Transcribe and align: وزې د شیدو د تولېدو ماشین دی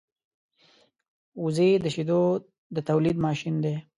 وزې 1.43 1.69
د 1.83 1.85
شیدو 1.95 2.21
د 2.75 2.77
تولېدو 2.87 3.23
ماشین 3.25 3.55
دی 3.63 3.75